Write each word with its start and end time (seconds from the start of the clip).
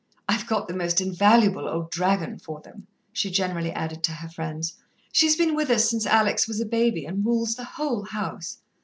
I've 0.27 0.47
got 0.47 0.67
the 0.67 0.73
most 0.73 0.99
invaluable 0.99 1.69
old 1.69 1.91
dragon 1.91 2.39
for 2.39 2.59
them," 2.59 2.87
she 3.13 3.29
generally 3.29 3.71
added 3.71 4.01
to 4.05 4.11
her 4.13 4.27
friends. 4.29 4.73
"She's 5.11 5.35
been 5.35 5.55
with 5.55 5.69
us 5.69 5.87
since 5.87 6.07
Alex 6.07 6.47
was 6.47 6.59
a 6.59 6.65
baby, 6.65 7.05
and 7.05 7.23
rules 7.23 7.53
the 7.53 7.63
whole 7.65 8.05
house." 8.05 8.57